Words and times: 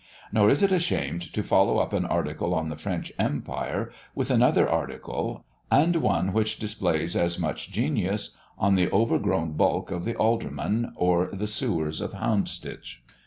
Nor 0.31 0.49
is 0.49 0.63
it 0.63 0.71
ashamed 0.71 1.31
to 1.31 1.43
follow 1.43 1.77
up 1.77 1.93
an 1.93 2.07
article 2.07 2.55
on 2.55 2.69
the 2.69 2.75
French 2.75 3.11
empire, 3.19 3.91
with 4.15 4.31
another 4.31 4.67
article, 4.67 5.45
and 5.69 5.97
one 5.97 6.33
which 6.33 6.57
displays 6.57 7.15
as 7.15 7.39
much 7.39 7.71
genius, 7.71 8.35
on 8.57 8.73
the 8.73 8.89
overgrown 8.89 9.51
bulk 9.51 9.91
of 9.91 10.03
the 10.03 10.15
Aldermen, 10.15 10.91
or 10.95 11.27
the 11.31 11.45
sewers 11.45 12.01
of 12.01 12.13
Houndsditch. 12.13 13.03